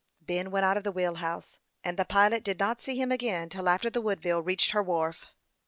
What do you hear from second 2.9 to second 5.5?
him again till after the Woodville reached her wharf.